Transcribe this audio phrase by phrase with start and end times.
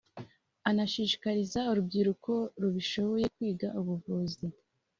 [0.69, 4.45] anashishikariza urubyiruko rubishoboye kwiga ubuvuzi